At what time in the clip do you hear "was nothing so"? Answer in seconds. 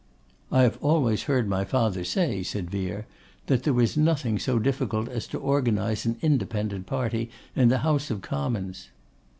3.75-4.57